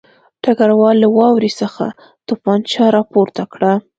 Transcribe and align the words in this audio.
ډګروال 0.43 0.95
له 1.03 1.07
واورې 1.17 1.51
څخه 1.61 1.85
توپانچه 2.27 2.85
راپورته 2.97 3.43
کړه 3.53 3.71